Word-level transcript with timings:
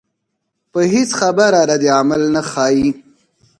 پۀ 0.71 0.79
هېڅ 0.93 1.09
خبره 1.19 1.59
ردعمل 1.69 2.21
نۀ 2.33 2.41
ښائي 2.51 2.87